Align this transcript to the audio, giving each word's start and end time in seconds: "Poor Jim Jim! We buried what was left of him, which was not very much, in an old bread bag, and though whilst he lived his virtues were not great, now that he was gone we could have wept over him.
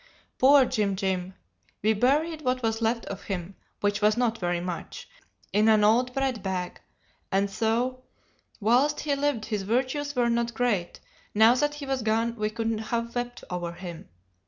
"Poor 0.39 0.65
Jim 0.65 0.95
Jim! 0.95 1.35
We 1.83 1.93
buried 1.93 2.41
what 2.41 2.63
was 2.63 2.81
left 2.81 3.05
of 3.05 3.25
him, 3.25 3.55
which 3.81 4.01
was 4.01 4.17
not 4.17 4.39
very 4.39 4.59
much, 4.59 5.07
in 5.53 5.69
an 5.69 5.83
old 5.83 6.11
bread 6.15 6.41
bag, 6.41 6.81
and 7.31 7.47
though 7.49 8.01
whilst 8.59 9.01
he 9.01 9.13
lived 9.13 9.45
his 9.45 9.61
virtues 9.61 10.15
were 10.15 10.27
not 10.31 10.55
great, 10.55 10.99
now 11.35 11.53
that 11.53 11.75
he 11.75 11.85
was 11.85 12.01
gone 12.01 12.35
we 12.35 12.49
could 12.49 12.79
have 12.79 13.13
wept 13.13 13.43
over 13.51 13.73
him. 13.73 14.09